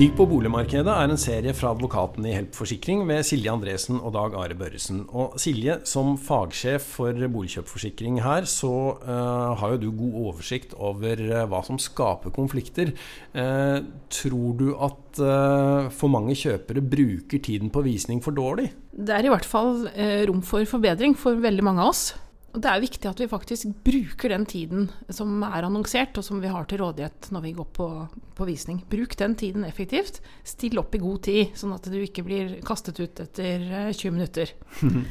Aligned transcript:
Ny 0.00 0.06
på 0.16 0.24
boligmarkedet 0.24 0.88
er 0.88 1.10
en 1.12 1.18
serie 1.20 1.52
fra 1.52 1.74
advokaten 1.74 2.24
i 2.24 2.30
Help 2.32 2.54
Forsikring 2.56 3.02
ved 3.04 3.18
Silje 3.28 3.50
Andresen 3.52 3.98
og 3.98 4.14
Dag 4.14 4.32
Are 4.40 4.54
Børresen. 4.56 5.02
Og 5.12 5.34
Silje, 5.42 5.74
som 5.84 6.14
fagsjef 6.16 6.86
for 6.94 7.18
boligkjøpforsikring 7.34 8.22
her, 8.24 8.46
så 8.48 8.70
uh, 9.02 9.50
har 9.60 9.74
jo 9.74 9.80
du 9.82 9.90
god 9.98 10.16
oversikt 10.22 10.72
over 10.72 11.20
uh, 11.20 11.42
hva 11.52 11.60
som 11.66 11.76
skaper 11.76 12.32
konflikter. 12.32 12.94
Uh, 13.36 13.84
tror 14.08 14.56
du 14.62 14.70
at 14.72 14.96
for 15.92 16.08
mange 16.08 16.36
kjøpere 16.38 16.80
bruker 16.86 17.42
tiden 17.42 17.68
på 17.74 17.82
visning 17.84 18.22
for 18.24 18.32
dårlig? 18.32 18.70
Det 18.94 19.12
er 19.12 19.26
i 19.26 19.32
hvert 19.34 19.44
fall 19.44 19.84
rom 20.30 20.40
for 20.46 20.64
forbedring 20.70 21.18
for 21.18 21.42
veldig 21.44 21.66
mange 21.66 21.82
av 21.82 21.90
oss. 21.92 22.04
Og 22.50 22.62
det 22.64 22.70
er 22.70 22.82
viktig 22.82 23.06
at 23.06 23.20
vi 23.22 23.28
faktisk 23.30 23.68
bruker 23.86 24.32
den 24.32 24.44
tiden 24.48 24.88
som 25.12 25.44
er 25.46 25.66
annonsert, 25.66 26.16
og 26.18 26.26
som 26.26 26.40
vi 26.42 26.50
har 26.50 26.66
til 26.66 26.80
rådighet 26.82 27.30
når 27.30 27.44
vi 27.44 27.52
går 27.54 27.68
på, 27.76 27.86
på, 28.34 28.48
visning. 28.48 28.80
Bruk 28.90 29.14
den 29.20 29.36
tiden 29.38 29.66
effektivt. 29.68 30.18
Still 30.46 30.80
opp 30.82 30.94
i 30.96 31.02
god 31.02 31.22
tid, 31.28 31.54
sånn 31.58 31.76
at 31.76 31.86
du 31.86 31.98
ikke 32.00 32.24
blir 32.26 32.56
kastet 32.66 32.98
ut 32.98 33.22
etter 33.22 33.62
20 33.94 33.94
eh, 33.94 34.14
minutter. 34.16 34.54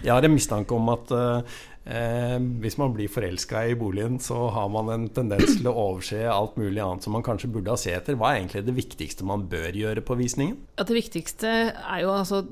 Jeg 0.04 0.12
har 0.12 0.28
en 0.28 0.36
mistanke 0.36 0.76
om 0.76 0.92
at 0.92 1.16
uh, 1.16 1.62
Eh, 1.88 2.36
hvis 2.62 2.76
man 2.78 2.92
blir 2.94 3.10
forelska 3.10 3.64
i 3.72 3.76
boligen, 3.80 4.20
så 4.22 4.50
har 4.54 4.68
man 4.70 4.92
en 4.94 5.08
tendens 5.16 5.56
til 5.56 5.70
å 5.70 5.74
overse 5.74 6.20
alt 6.30 6.58
mulig 6.60 6.82
annet 6.84 7.06
som 7.06 7.16
man 7.16 7.24
kanskje 7.26 7.50
burde 7.54 7.72
ha 7.72 7.80
se 7.80 7.94
etter. 7.96 8.18
Hva 8.20 8.34
er 8.34 8.42
egentlig 8.42 8.66
det 8.68 8.76
viktigste 8.78 9.26
man 9.28 9.48
bør 9.50 9.74
gjøre 9.80 10.04
på 10.06 10.18
visningen? 10.20 10.58
Ja, 10.78 10.86
det 10.86 10.98
viktigste 10.98 11.54
er 11.72 12.04
jo 12.04 12.12
altså 12.14 12.44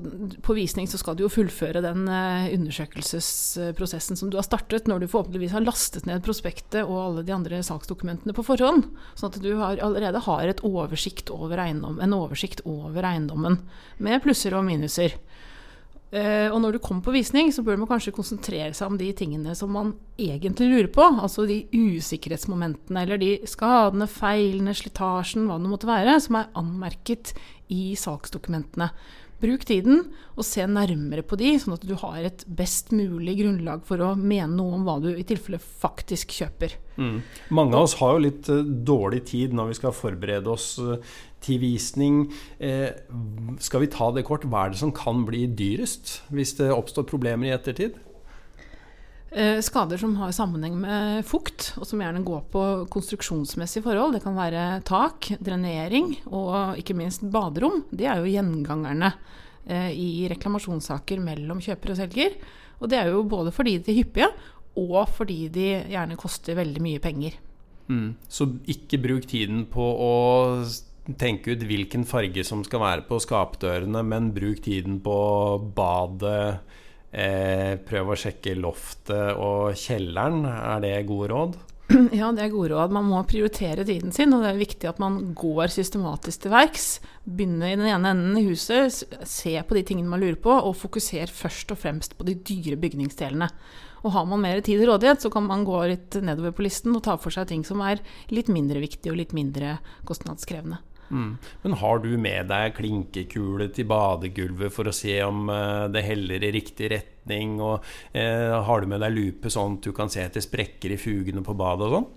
På 0.44 0.56
visning 0.56 0.88
så 0.90 0.98
skal 1.00 1.16
du 1.16 1.24
jo 1.26 1.32
fullføre 1.32 1.82
den 1.84 2.08
eh, 2.08 2.48
undersøkelsesprosessen 2.56 4.18
som 4.18 4.32
du 4.32 4.38
har 4.40 4.48
startet, 4.48 4.88
når 4.88 5.04
du 5.04 5.10
forhåpentligvis 5.12 5.54
har 5.54 5.66
lastet 5.66 6.08
ned 6.08 6.24
prospektet 6.24 6.82
og 6.82 6.98
alle 7.04 7.26
de 7.28 7.36
andre 7.36 7.60
saksdokumentene 7.66 8.34
på 8.34 8.46
forhånd. 8.46 8.88
Sånn 9.18 9.30
at 9.30 9.42
du 9.44 9.52
har, 9.60 9.78
allerede 9.84 10.24
har 10.24 10.54
oversikt 10.66 11.30
over 11.30 11.60
eiendom, 11.62 12.00
en 12.02 12.16
oversikt 12.16 12.64
over 12.66 13.04
eiendommen 13.06 13.60
med 14.02 14.22
plusser 14.24 14.56
og 14.56 14.64
minuser. 14.66 15.14
Uh, 16.08 16.48
og 16.54 16.62
når 16.64 16.76
du 16.76 16.80
kommer 16.80 17.04
på 17.04 17.12
visning, 17.12 17.50
så 17.52 17.60
bør 17.64 17.76
man 17.82 17.90
kanskje 17.90 18.14
konsentrere 18.16 18.72
seg 18.76 18.88
om 18.88 18.96
de 18.96 19.10
tingene 19.12 19.52
som 19.58 19.74
man 19.76 19.92
egentlig 20.16 20.70
lurer 20.70 20.90
på. 20.94 21.04
Altså 21.04 21.44
de 21.48 21.60
usikkerhetsmomentene 21.74 23.04
eller 23.04 23.20
de 23.20 23.34
skadene, 23.48 24.08
feilene, 24.08 24.72
slitasjen, 24.76 25.44
hva 25.50 25.58
det 25.60 25.68
måtte 25.68 25.90
være, 25.90 26.16
som 26.24 26.40
er 26.40 26.52
anmerket 26.56 27.34
i 27.74 27.92
saksdokumentene. 28.00 28.88
Bruk 29.38 29.62
tiden 29.68 30.02
og 30.34 30.46
se 30.46 30.64
nærmere 30.66 31.22
på 31.26 31.38
de, 31.38 31.52
sånn 31.62 31.76
at 31.76 31.86
du 31.86 31.94
har 32.00 32.24
et 32.26 32.42
best 32.58 32.90
mulig 32.90 33.36
grunnlag 33.38 33.84
for 33.86 34.02
å 34.02 34.12
mene 34.18 34.50
noe 34.56 34.74
om 34.78 34.86
hva 34.86 34.96
du 35.02 35.12
i 35.12 35.26
tilfelle 35.26 35.60
faktisk 35.62 36.34
kjøper. 36.40 36.74
Mm. 36.98 37.20
Mange 37.54 37.78
av 37.78 37.86
oss 37.86 37.94
har 38.00 38.16
jo 38.16 38.24
litt 38.24 38.50
uh, 38.50 38.64
dårlig 38.64 39.22
tid 39.30 39.54
når 39.54 39.70
vi 39.70 39.78
skal 39.78 39.94
forberede 39.94 40.50
oss 40.50 40.72
uh, 40.82 40.98
til 41.44 41.60
visning. 41.62 42.24
Eh, 42.58 42.90
skal 43.62 43.84
vi 43.84 43.92
ta 43.92 44.10
det 44.14 44.26
kort? 44.26 44.46
Hva 44.48 44.66
er 44.66 44.74
det 44.74 44.80
som 44.82 44.94
kan 44.94 45.22
bli 45.28 45.46
dyrest 45.46 46.18
hvis 46.34 46.56
det 46.58 46.72
oppstår 46.74 47.06
problemer 47.06 47.48
i 47.48 47.54
ettertid? 47.54 47.98
Eh, 49.30 49.60
skader 49.60 50.00
som 50.00 50.14
har 50.16 50.32
sammenheng 50.32 50.78
med 50.80 51.26
fukt, 51.28 51.74
og 51.76 51.84
som 51.86 52.00
gjerne 52.00 52.24
går 52.24 52.46
på 52.52 52.62
konstruksjonsmessige 52.92 53.84
forhold. 53.84 54.16
Det 54.16 54.22
kan 54.24 54.38
være 54.38 54.80
tak, 54.88 55.28
drenering 55.44 56.14
og 56.32 56.78
ikke 56.80 56.96
minst 56.96 57.26
baderom. 57.28 57.82
De 57.92 58.08
er 58.08 58.22
jo 58.22 58.32
gjengangerne 58.32 59.12
eh, 59.68 59.90
i 59.92 60.08
reklamasjonssaker 60.32 61.20
mellom 61.20 61.60
kjøper 61.60 61.92
og 61.92 62.00
selger. 62.00 62.38
Og 62.80 62.88
det 62.88 63.02
er 63.02 63.12
jo 63.12 63.26
både 63.28 63.52
fordi 63.52 63.76
de 63.82 63.92
er 63.92 64.00
hyppige, 64.00 64.30
og 64.78 65.12
fordi 65.12 65.42
de 65.52 65.68
gjerne 65.92 66.16
koster 66.16 66.56
veldig 66.56 66.82
mye 66.84 67.02
penger. 67.02 67.36
Mm. 67.88 68.10
Så 68.28 68.48
ikke 68.68 69.00
bruk 69.02 69.28
tiden 69.28 69.66
på 69.68 69.82
å 69.82 70.14
tenke 71.20 71.52
ut 71.52 71.62
hvilken 71.68 72.04
farge 72.08 72.44
som 72.44 72.62
skal 72.64 72.80
være 72.80 73.04
på 73.08 73.20
skapdørene, 73.20 74.02
men 74.04 74.32
bruk 74.32 74.62
tiden 74.64 75.00
på 75.04 75.18
badet. 75.76 76.60
Eh, 77.08 77.78
prøv 77.88 78.12
å 78.12 78.18
sjekke 78.20 78.52
loftet 78.58 79.38
og 79.40 79.72
kjelleren. 79.78 80.44
Er 80.44 80.84
det 80.84 80.94
gode 81.08 81.32
råd? 81.32 81.58
Ja, 82.18 82.28
det 82.36 82.44
er 82.44 82.52
gode 82.52 82.74
råd. 82.74 82.92
Man 82.92 83.08
må 83.08 83.22
prioritere 83.28 83.86
tiden 83.88 84.12
sin, 84.12 84.34
og 84.36 84.44
det 84.44 84.50
er 84.52 84.60
viktig 84.60 84.90
at 84.90 85.00
man 85.00 85.32
går 85.38 85.72
systematisk 85.72 86.44
til 86.44 86.52
verks. 86.52 86.88
Begynne 87.24 87.72
i 87.72 87.78
den 87.78 87.88
ene 87.88 88.12
enden 88.12 88.36
i 88.36 88.44
huset, 88.50 89.06
se 89.24 89.54
på 89.64 89.78
de 89.78 89.84
tingene 89.88 90.12
man 90.12 90.20
lurer 90.20 90.36
på, 90.42 90.52
og 90.52 90.76
fokuser 90.76 91.32
først 91.32 91.72
og 91.72 91.80
fremst 91.80 92.18
på 92.18 92.28
de 92.28 92.36
dyre 92.36 92.76
bygningsdelene. 92.80 93.48
Og 94.04 94.12
har 94.14 94.28
man 94.28 94.44
mer 94.44 94.60
tid 94.60 94.78
til 94.78 94.90
rådighet, 94.90 95.24
så 95.24 95.32
kan 95.32 95.48
man 95.48 95.64
gå 95.66 95.80
litt 95.90 96.20
nedover 96.22 96.52
på 96.54 96.66
listen 96.66 96.94
og 96.94 97.02
ta 97.08 97.16
for 97.18 97.34
seg 97.34 97.48
ting 97.50 97.64
som 97.66 97.80
er 97.82 98.04
litt 98.30 98.52
mindre 98.52 98.84
viktige 98.84 99.14
og 99.14 99.18
litt 99.18 99.34
mindre 99.34 99.78
kostnadskrevende. 100.06 100.78
Mm. 101.10 101.38
Men 101.62 101.76
har 101.80 102.02
du 102.04 102.10
med 102.20 102.50
deg 102.50 102.74
klinkekule 102.76 103.70
til 103.72 103.88
badegulvet 103.88 104.74
for 104.74 104.90
å 104.90 104.94
se 104.94 105.16
om 105.24 105.48
uh, 105.48 105.86
det 105.92 106.04
heller 106.04 106.44
i 106.44 106.52
riktig 106.58 106.90
retning? 106.92 107.56
Og 107.64 107.84
eh, 108.16 108.54
har 108.64 108.80
du 108.80 108.88
med 108.90 109.02
deg 109.04 109.14
lupe 109.14 109.52
sånn 109.52 109.78
at 109.78 109.88
du 109.88 109.94
kan 109.96 110.12
se 110.12 110.22
etter 110.24 110.44
sprekker 110.44 110.94
i 110.94 111.00
fugene 111.00 111.44
på 111.44 111.56
badet 111.58 111.88
og 111.88 111.96
sånn? 111.96 112.08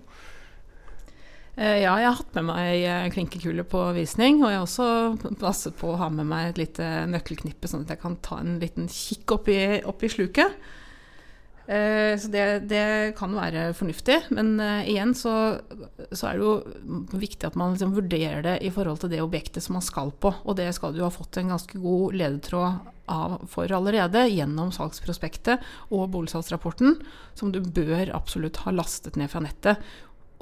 Uh, 1.52 1.78
ja, 1.82 1.96
jeg 2.00 2.08
har 2.08 2.20
hatt 2.20 2.38
med 2.38 2.48
meg 2.48 3.12
klinkekule 3.16 3.64
på 3.68 3.86
visning. 3.96 4.40
Og 4.42 4.52
jeg 4.52 4.60
har 4.60 4.68
også 4.68 5.32
passet 5.40 5.76
på 5.80 5.92
å 5.92 5.98
ha 6.00 6.12
med 6.12 6.28
meg 6.28 6.52
et 6.52 6.62
lite 6.66 6.92
nøkkelknippe, 7.12 7.68
sånn 7.70 7.86
at 7.86 7.96
jeg 7.96 8.04
kan 8.04 8.20
ta 8.24 8.40
en 8.40 8.58
liten 8.62 8.88
kikk 8.92 9.38
oppi, 9.40 9.58
oppi 9.88 10.12
sluket. 10.12 10.60
Eh, 11.66 12.18
så 12.18 12.28
det, 12.28 12.44
det, 12.70 13.14
kan 13.18 13.34
være 13.36 13.70
fornuftig. 13.78 14.18
Men 14.34 14.54
uh, 14.60 14.82
igjen 14.88 15.14
så, 15.14 15.34
så, 16.10 16.28
er 16.28 16.38
det 16.38 16.46
jo 16.46 17.18
viktig 17.22 17.46
at 17.48 17.58
man 17.58 17.76
liksom 17.76 17.94
vurderer 17.96 18.42
det 18.46 18.56
i 18.66 18.72
forhold 18.74 19.02
til 19.02 19.12
det 19.12 19.22
objektet 19.22 19.64
som 19.64 19.78
man 19.78 19.86
skal 19.86 20.10
på. 20.12 20.34
Og 20.42 20.58
det 20.58 20.70
skal 20.76 20.94
du 20.96 21.02
ha 21.04 21.12
fått 21.12 21.38
en 21.38 21.54
ganske 21.54 21.82
god 21.82 22.18
ledetråd 22.18 22.90
av 23.12 23.40
for 23.50 23.70
allerede 23.74 24.28
gjennom 24.30 24.70
salgsprospektet 24.74 25.62
og 25.90 26.08
boligsalgsrapporten, 26.14 26.96
som 27.38 27.50
du 27.52 27.60
bør 27.60 28.12
absolutt 28.14 28.62
ha 28.64 28.74
lastet 28.74 29.18
ned 29.18 29.30
fra 29.30 29.42
nettet 29.44 29.82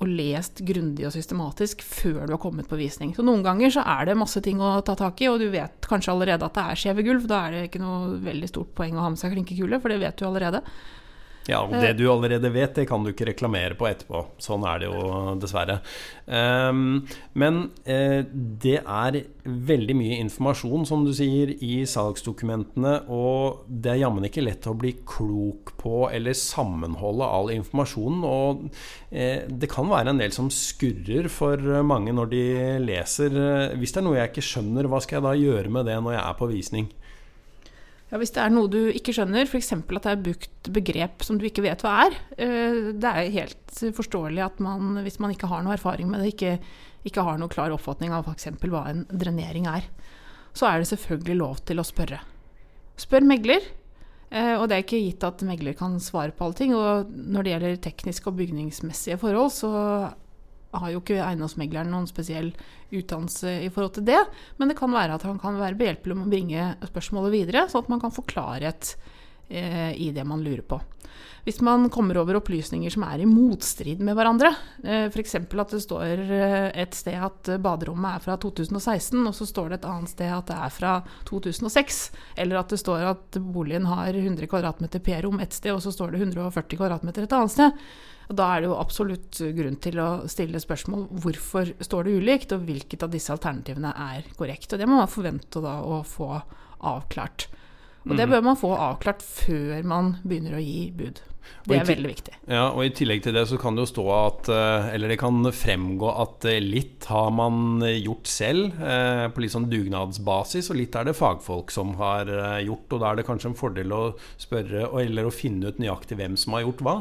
og 0.00 0.08
lest 0.08 0.62
grundig 0.64 1.04
og 1.04 1.12
systematisk 1.12 1.82
før 1.84 2.22
du 2.24 2.32
har 2.32 2.40
kommet 2.40 2.68
på 2.70 2.78
visning. 2.80 3.12
Så 3.12 3.24
noen 3.26 3.42
ganger 3.44 3.72
så 3.74 3.84
er 3.84 4.08
det 4.08 4.16
masse 4.16 4.40
ting 4.44 4.60
å 4.64 4.78
ta 4.84 4.94
tak 4.96 5.20
i, 5.20 5.28
og 5.28 5.42
du 5.42 5.50
vet 5.52 5.84
kanskje 5.84 6.14
allerede 6.14 6.46
at 6.46 6.56
det 6.56 6.64
er 6.64 6.80
skjeve 6.80 7.04
gulv. 7.04 7.26
Da 7.28 7.42
er 7.44 7.56
det 7.56 7.66
ikke 7.68 7.82
noe 7.82 8.16
veldig 8.24 8.48
stort 8.48 8.72
poeng 8.78 8.96
å 8.96 9.04
ha 9.04 9.10
med 9.12 9.20
seg 9.20 9.34
klinkekule, 9.34 9.80
for 9.82 9.92
det 9.92 10.00
vet 10.00 10.16
du 10.16 10.24
allerede. 10.28 10.62
Ja, 11.48 11.62
det 11.72 11.94
du 11.96 12.04
allerede 12.12 12.50
vet, 12.52 12.74
det 12.76 12.86
kan 12.90 13.02
du 13.02 13.10
ikke 13.14 13.30
reklamere 13.30 13.76
på 13.78 13.86
etterpå. 13.88 14.22
Sånn 14.42 14.64
er 14.68 14.82
det 14.82 14.90
jo 14.90 15.36
dessverre. 15.40 15.78
Um, 16.26 17.00
men 17.32 17.62
uh, 17.88 18.20
det 18.60 18.76
er 18.82 19.18
veldig 19.44 19.96
mye 19.96 20.18
informasjon, 20.20 20.84
som 20.86 21.06
du 21.06 21.14
sier, 21.16 21.54
i 21.64 21.80
salgsdokumentene. 21.88 22.94
Og 23.08 23.64
det 23.66 23.94
er 23.94 24.02
jammen 24.02 24.28
ikke 24.28 24.44
lett 24.44 24.68
å 24.68 24.76
bli 24.76 24.92
klok 25.08 25.74
på 25.80 26.04
eller 26.12 26.36
sammenholde 26.36 27.26
all 27.26 27.50
informasjonen. 27.56 28.22
Og 28.28 28.66
uh, 28.68 29.40
det 29.48 29.72
kan 29.72 29.90
være 29.90 30.12
en 30.14 30.20
del 30.20 30.36
som 30.36 30.52
skurrer 30.54 31.30
for 31.32 31.80
mange 31.86 32.14
når 32.14 32.34
de 32.36 32.44
leser. 32.84 33.40
Hvis 33.80 33.96
det 33.96 34.04
er 34.04 34.10
noe 34.10 34.20
jeg 34.20 34.34
ikke 34.34 34.48
skjønner, 34.52 34.92
hva 34.92 35.00
skal 35.02 35.18
jeg 35.18 35.28
da 35.30 35.36
gjøre 35.40 35.78
med 35.80 35.88
det 35.88 35.98
når 36.04 36.18
jeg 36.18 36.24
er 36.26 36.40
på 36.44 36.52
visning? 36.52 36.92
Ja, 38.10 38.18
Hvis 38.18 38.32
det 38.34 38.42
er 38.42 38.50
noe 38.50 38.70
du 38.70 38.78
ikke 38.90 39.14
skjønner, 39.14 39.46
f.eks. 39.46 39.72
at 39.72 39.90
det 39.94 40.12
er 40.12 40.22
brukt 40.24 40.70
begrep 40.74 41.22
som 41.22 41.38
du 41.38 41.46
ikke 41.46 41.62
vet 41.62 41.82
hva 41.86 42.08
er, 42.08 42.16
eh, 42.42 42.90
det 42.98 43.10
er 43.10 43.34
helt 43.36 43.82
forståelig 43.96 44.42
at 44.48 44.62
man, 44.62 44.98
hvis 45.04 45.20
man 45.22 45.30
ikke 45.34 45.50
har 45.50 45.62
noe 45.62 45.76
erfaring 45.76 46.10
med 46.10 46.24
det, 46.24 46.32
ikke, 46.34 46.56
ikke 47.06 47.24
har 47.26 47.38
noen 47.38 47.52
klar 47.52 47.70
oppfatning 47.74 48.14
av 48.16 48.26
f.eks. 48.26 48.50
hva 48.66 48.82
en 48.90 49.04
drenering 49.10 49.70
er, 49.70 49.86
så 50.50 50.66
er 50.66 50.80
det 50.80 50.90
selvfølgelig 50.90 51.38
lov 51.38 51.62
til 51.70 51.78
å 51.78 51.86
spørre. 51.86 52.18
Spør 52.98 53.24
megler. 53.24 53.62
Eh, 54.30 54.54
og 54.56 54.68
det 54.70 54.76
er 54.76 54.84
ikke 54.84 55.02
gitt 55.02 55.24
at 55.26 55.42
megler 55.46 55.74
kan 55.78 55.96
svare 56.02 56.34
på 56.34 56.46
alle 56.46 56.58
ting. 56.58 56.74
Og 56.74 57.10
når 57.10 57.46
det 57.46 57.54
gjelder 57.54 57.80
tekniske 57.86 58.30
og 58.30 58.38
bygningsmessige 58.38 59.18
forhold, 59.22 59.54
så 59.54 59.70
har 60.72 60.92
jo 60.92 61.00
ikke 61.02 61.18
eiendomsmegleren 61.24 61.90
noen 61.90 62.08
spesiell 62.10 62.52
utdannelse 62.94 63.56
i 63.64 63.70
forhold 63.72 63.96
til 63.98 64.06
det, 64.10 64.20
men 64.58 64.70
det 64.70 64.78
kan 64.78 64.92
være 64.94 65.16
at 65.18 65.26
han 65.26 65.40
kan 65.42 65.58
være 65.58 65.78
behjelpelig 65.78 66.18
med 66.18 66.28
å 66.28 66.34
bringe 66.34 66.68
spørsmålet 66.92 67.34
videre, 67.34 67.66
sånn 67.70 67.86
at 67.86 67.92
man 67.92 68.02
kan 68.02 68.14
få 68.14 68.26
klarhet 68.30 68.94
eh, 69.50 69.92
i 70.00 70.10
det 70.14 70.24
man 70.24 70.42
lurer 70.44 70.62
på. 70.62 70.80
Hvis 71.44 71.60
man 71.64 71.88
kommer 71.92 72.18
over 72.20 72.36
opplysninger 72.36 72.92
som 72.92 73.04
er 73.06 73.22
i 73.22 73.28
motstrid 73.28 74.02
med 74.04 74.16
hverandre, 74.18 74.50
eh, 74.84 75.06
f.eks. 75.08 75.38
at 75.40 75.72
det 75.72 75.80
står 75.82 76.20
eh, 76.20 76.68
et 76.82 76.96
sted 76.96 77.16
at 77.16 77.52
baderommet 77.64 78.18
er 78.18 78.24
fra 78.24 78.36
2016, 78.40 79.16
og 79.24 79.32
så 79.36 79.48
står 79.48 79.70
det 79.70 79.80
et 79.80 79.88
annet 79.88 80.12
sted 80.12 80.32
at 80.34 80.50
det 80.50 80.58
er 80.60 80.74
fra 80.74 80.94
2006, 81.30 82.02
eller 82.44 82.60
at 82.60 82.74
det 82.74 82.80
står 82.82 83.08
at 83.14 83.40
boligen 83.40 83.88
har 83.88 84.12
100 84.12 84.50
kvm 84.52 84.88
P-rom 85.00 85.40
ett 85.40 85.56
sted, 85.56 85.72
og 85.72 85.82
så 85.84 85.94
står 85.94 86.12
det 86.12 86.24
140 86.26 86.76
kvm 86.76 87.12
et 87.14 87.24
annet 87.24 87.54
sted, 87.56 87.84
da 88.30 88.46
er 88.54 88.62
det 88.62 88.68
jo 88.68 88.78
absolutt 88.78 89.40
grunn 89.56 89.78
til 89.82 89.98
å 89.98 90.10
stille 90.30 90.60
spørsmål 90.62 91.08
hvorfor 91.24 91.72
står 91.82 92.06
det 92.06 92.18
ulikt, 92.20 92.52
og 92.54 92.68
hvilket 92.68 93.02
av 93.02 93.10
disse 93.10 93.32
alternativene 93.34 93.90
er 93.90 94.28
korrekt. 94.38 94.70
Og 94.70 94.78
det 94.78 94.86
må 94.86 95.00
man 95.00 95.10
forvente 95.10 95.62
da 95.64 95.80
å 95.82 96.04
få 96.06 96.36
avklart. 96.86 97.48
Og 98.08 98.16
det 98.16 98.28
bør 98.30 98.44
man 98.44 98.56
få 98.56 98.70
avklart 98.76 99.20
før 99.22 99.82
man 99.84 100.14
begynner 100.24 100.56
å 100.56 100.62
gi 100.62 100.88
bud. 100.96 101.20
Det 101.66 101.76
er 101.76 101.86
veldig 101.88 102.10
viktig. 102.10 102.34
Ja, 102.48 102.66
og 102.70 102.82
I 102.84 102.92
tillegg 102.96 103.22
til 103.24 103.34
det 103.36 103.42
så 103.50 103.58
kan 103.60 103.76
det 103.76 103.84
jo 103.84 103.90
stå 103.90 104.04
at 104.14 104.48
eh, 104.52 104.88
Eller 104.94 105.12
det 105.12 105.18
kan 105.20 105.42
fremgå 105.54 106.12
at 106.22 106.46
eh, 106.48 106.60
litt 106.62 107.08
har 107.10 107.30
man 107.34 107.82
gjort 107.84 108.30
selv 108.30 108.80
eh, 108.80 109.26
på 109.32 109.44
litt 109.44 109.54
sånn 109.54 109.68
dugnadsbasis, 109.70 110.70
og 110.72 110.78
litt 110.80 110.96
er 110.96 111.10
det 111.10 111.16
fagfolk 111.18 111.72
som 111.74 111.92
har 112.00 112.30
gjort. 112.64 112.88
Og 112.88 113.02
da 113.02 113.10
er 113.10 113.20
det 113.20 113.26
kanskje 113.28 113.52
en 113.52 113.58
fordel 113.58 113.96
å 113.96 114.02
spørre 114.40 114.88
eller 115.02 115.28
å 115.28 115.34
finne 115.34 115.70
ut 115.70 115.82
nøyaktig 115.82 116.20
hvem 116.20 116.38
som 116.40 116.56
har 116.56 116.64
gjort 116.64 116.84
hva. 116.86 116.96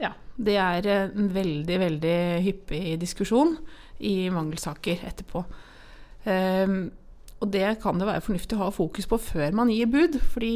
Ja, 0.00 0.14
det 0.36 0.56
er 0.60 0.92
en 0.98 1.32
veldig, 1.32 1.80
veldig 1.86 2.20
hyppig 2.44 2.84
diskusjon 3.00 3.56
i 4.04 4.30
mangelsaker 4.32 5.02
etterpå. 5.08 5.44
Um, 6.24 6.90
og 7.40 7.48
det 7.54 7.78
kan 7.82 8.00
det 8.00 8.08
være 8.08 8.22
fornuftig 8.24 8.58
å 8.58 8.66
ha 8.66 8.74
fokus 8.74 9.08
på 9.08 9.18
før 9.20 9.56
man 9.56 9.72
gir 9.72 9.88
bud. 9.88 10.18
Fordi 10.34 10.52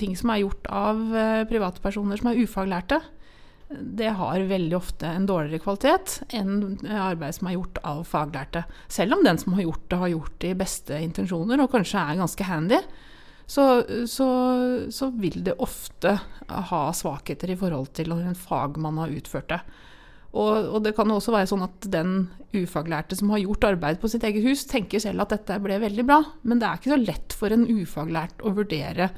ting 0.00 0.14
som 0.16 0.32
er 0.32 0.42
gjort 0.42 0.68
av 0.72 1.00
eh, 1.12 1.44
privatpersoner 1.50 2.20
som 2.20 2.30
er 2.30 2.40
ufaglærte, 2.40 3.00
det 3.68 4.14
har 4.16 4.46
veldig 4.48 4.76
ofte 4.78 5.08
en 5.12 5.26
dårligere 5.28 5.60
kvalitet 5.60 6.22
enn 6.32 6.78
arbeid 6.88 7.36
som 7.36 7.50
er 7.50 7.58
gjort 7.58 7.80
av 7.84 8.00
faglærte. 8.08 8.62
Selv 8.88 9.18
om 9.18 9.26
den 9.26 9.40
som 9.40 9.58
har 9.58 9.66
gjort 9.66 9.84
det, 9.90 9.98
har 10.00 10.12
gjort 10.14 10.38
det 10.40 10.52
i 10.54 10.58
beste 10.62 11.00
intensjoner 11.04 11.60
og 11.60 11.74
kanskje 11.74 12.00
er 12.00 12.20
ganske 12.22 12.48
handy, 12.48 12.80
så, 13.48 13.66
så, 14.08 14.28
så 14.92 15.10
vil 15.20 15.42
det 15.44 15.58
ofte 15.60 16.14
ha 16.48 16.80
svakheter 16.96 17.52
i 17.52 17.58
forhold 17.60 17.92
til 17.96 18.12
en 18.16 18.36
fagmann 18.36 19.00
har 19.00 19.12
utført 19.12 19.52
det. 19.52 19.60
Og, 20.32 20.52
og, 20.74 20.82
det 20.84 20.92
kan 20.96 21.08
også 21.10 21.32
være 21.32 21.48
sånn 21.48 21.64
at 21.64 21.88
den 21.88 22.28
ufaglærte 22.52 23.16
som 23.16 23.30
har 23.32 23.40
gjort 23.40 23.64
arbeid 23.70 24.00
på 24.02 24.10
sitt 24.12 24.24
eget 24.28 24.44
hus, 24.44 24.66
tenker 24.68 25.00
selv 25.02 25.24
at 25.24 25.32
dette 25.32 25.56
ble 25.64 25.80
veldig 25.80 26.04
bra, 26.08 26.20
men 26.48 26.60
det 26.60 26.68
er 26.68 26.80
ikke 26.80 26.92
så 26.92 27.00
lett 27.00 27.36
for 27.36 27.54
en 27.54 27.64
ufaglært 27.68 28.44
å 28.44 28.52
vurdere 28.56 29.10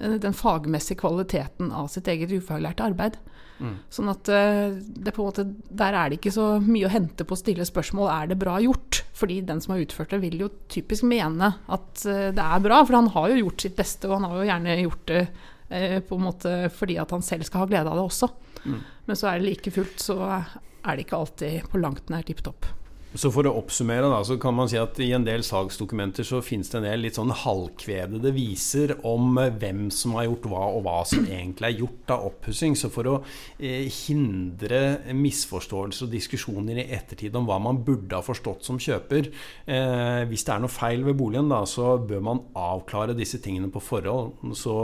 Eh, 0.00 0.16
den 0.22 0.32
fagmessige 0.34 1.00
kvaliteten 1.00 1.72
av 1.72 1.88
sitt 1.92 2.08
eget 2.08 2.32
ufaglærte 2.32 2.84
arbeid. 2.86 3.18
Mm. 3.60 3.74
Sånn 3.92 4.08
at 4.08 4.28
eh, 4.32 4.72
det 4.80 5.12
på 5.12 5.20
en 5.20 5.28
måte, 5.28 5.44
Der 5.68 5.92
er 5.92 6.08
det 6.08 6.20
ikke 6.20 6.32
så 6.32 6.46
mye 6.64 6.86
å 6.88 6.92
hente 6.92 7.26
på 7.28 7.36
å 7.36 7.40
stille 7.40 7.66
spørsmål 7.68 8.08
er 8.14 8.30
det 8.30 8.40
bra 8.40 8.56
gjort. 8.64 9.02
Fordi 9.20 9.40
den 9.44 9.60
som 9.60 9.74
har 9.74 9.84
utført 9.84 10.14
det, 10.14 10.22
vil 10.22 10.40
jo 10.40 10.52
typisk 10.72 11.04
mene 11.04 11.52
at 11.68 12.04
eh, 12.08 12.30
det 12.32 12.46
er 12.46 12.64
bra. 12.64 12.80
For 12.86 12.96
han 12.96 13.12
har 13.12 13.32
jo 13.32 13.42
gjort 13.44 13.66
sitt 13.66 13.76
beste, 13.76 14.08
og 14.08 14.16
han 14.18 14.30
har 14.30 14.38
jo 14.38 14.48
gjerne 14.48 14.78
gjort 14.80 15.06
det 15.10 15.24
på 15.70 16.16
en 16.18 16.24
måte 16.26 16.52
fordi 16.74 16.96
at 16.98 17.12
han 17.14 17.22
selv 17.22 17.46
skal 17.46 17.64
ha 17.64 17.70
glede 17.70 17.90
av 17.92 17.98
det 17.98 18.06
også. 18.08 18.28
Mm. 18.64 18.80
Men 19.06 19.18
så 19.18 19.30
er 19.30 19.38
det 19.38 19.46
like 19.46 19.72
fullt 19.74 20.02
så 20.02 20.18
er 20.26 20.96
det 20.96 21.04
ikke 21.06 21.20
alltid 21.20 21.70
på 21.70 21.80
langt 21.80 22.10
nær 22.12 22.26
tipp 22.26 22.42
topp. 22.44 22.66
Så 23.10 23.26
for 23.34 23.42
å 23.48 23.52
oppsummere, 23.58 24.06
da, 24.06 24.20
så 24.22 24.36
kan 24.38 24.54
man 24.54 24.68
si 24.70 24.76
at 24.78 24.98
i 25.02 25.08
en 25.16 25.24
del 25.26 25.42
salgsdokumenter 25.42 26.26
så 26.26 26.38
finnes 26.46 26.68
det 26.70 26.78
en 26.78 26.86
del 26.86 27.02
litt 27.02 27.16
sånn 27.18 27.32
halvkvedede 27.34 28.30
viser 28.36 28.92
om 29.08 29.34
eh, 29.42 29.50
hvem 29.50 29.88
som 29.94 30.14
har 30.14 30.28
gjort 30.28 30.46
hva, 30.52 30.62
og 30.76 30.84
hva 30.86 31.00
som 31.10 31.26
egentlig 31.26 31.66
er 31.66 31.80
gjort 31.80 32.14
av 32.14 32.28
oppussing. 32.28 32.78
Så 32.78 32.92
for 32.94 33.10
å 33.10 33.16
eh, 33.58 33.90
hindre 34.06 35.00
misforståelser 35.10 36.06
og 36.06 36.14
diskusjoner 36.14 36.84
i 36.84 36.86
ettertid 36.94 37.34
om 37.34 37.50
hva 37.50 37.58
man 37.62 37.82
burde 37.82 38.14
ha 38.14 38.22
forstått 38.22 38.70
som 38.70 38.78
kjøper, 38.78 39.32
eh, 39.66 40.22
hvis 40.30 40.46
det 40.46 40.54
er 40.54 40.62
noe 40.62 40.70
feil 40.70 41.02
ved 41.08 41.18
boligen, 41.18 41.50
da, 41.50 41.64
så 41.66 41.96
bør 41.98 42.22
man 42.30 42.44
avklare 42.54 43.18
disse 43.18 43.42
tingene 43.42 43.72
på 43.74 43.82
forhold. 43.82 44.54
Så 44.54 44.76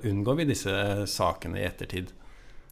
unngår 0.00 0.40
vi 0.40 0.52
disse 0.54 0.78
sakene 1.12 1.60
i 1.60 1.68
ettertid. 1.68 2.16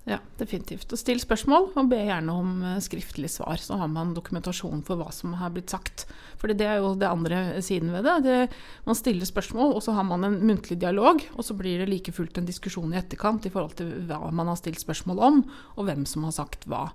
Ja, 0.05 0.19
definitivt. 0.37 0.91
Og 0.93 1.01
still 1.01 1.21
spørsmål, 1.23 1.71
og 1.81 1.87
be 1.89 2.03
gjerne 2.05 2.33
om 2.37 2.59
eh, 2.61 2.81
skriftlig 2.85 3.31
svar. 3.33 3.57
Så 3.61 3.79
har 3.81 3.89
man 3.89 4.13
dokumentasjon 4.17 4.83
for 4.85 5.01
hva 5.01 5.09
som 5.17 5.33
har 5.41 5.55
blitt 5.55 5.73
sagt. 5.73 6.05
For 6.41 6.53
det 6.53 6.67
er 6.69 6.83
jo 6.83 6.91
det 7.01 7.09
andre 7.09 7.63
siden 7.65 7.89
ved 7.95 8.05
det. 8.05 8.19
det. 8.27 8.37
Man 8.85 8.99
stiller 8.99 9.25
spørsmål, 9.25 9.73
og 9.73 9.81
så 9.87 9.95
har 9.97 10.05
man 10.05 10.27
en 10.29 10.37
muntlig 10.45 10.77
dialog. 10.83 11.25
Og 11.39 11.49
så 11.49 11.57
blir 11.57 11.81
det 11.81 11.89
like 11.89 12.13
fullt 12.13 12.37
en 12.37 12.49
diskusjon 12.49 12.93
i 12.93 13.01
etterkant 13.01 13.49
i 13.49 13.53
forhold 13.55 13.79
til 13.81 13.95
hva 14.11 14.29
man 14.29 14.53
har 14.53 14.61
stilt 14.61 14.83
spørsmål 14.85 15.25
om, 15.25 15.41
og 15.79 15.89
hvem 15.89 16.05
som 16.11 16.29
har 16.29 16.37
sagt 16.37 16.69
hva. 16.69 16.91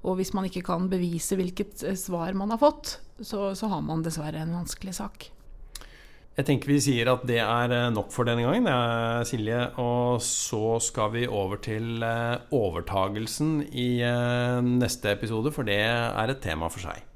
Og 0.00 0.16
hvis 0.16 0.32
man 0.32 0.48
ikke 0.48 0.64
kan 0.64 0.88
bevise 0.88 1.36
hvilket 1.36 1.84
eh, 1.84 1.98
svar 2.00 2.32
man 2.32 2.56
har 2.56 2.62
fått, 2.62 2.96
så, 3.20 3.50
så 3.52 3.68
har 3.68 3.84
man 3.84 4.00
dessverre 4.06 4.40
en 4.40 4.56
vanskelig 4.56 4.96
sak. 4.96 5.28
Jeg 6.40 6.46
tenker 6.48 6.70
vi 6.72 6.78
sier 6.80 7.08
at 7.12 7.24
det 7.28 7.36
er 7.44 7.72
eh, 7.76 7.90
nok 7.92 8.08
for 8.14 8.24
denne 8.24 8.46
gangen, 8.46 8.64
ja, 8.64 9.20
Silje. 9.28 9.58
Og 9.82 10.22
så 10.24 10.78
skal 10.80 11.12
vi 11.12 11.26
over 11.28 11.60
til 11.60 12.00
eh, 12.06 12.40
overtagelsen 12.56 13.58
i 13.68 13.90
eh, 14.08 14.56
neste 14.64 15.12
episode, 15.12 15.52
for 15.52 15.68
det 15.68 15.82
er 15.84 16.32
et 16.32 16.40
tema 16.40 16.72
for 16.72 16.80
seg. 16.88 17.04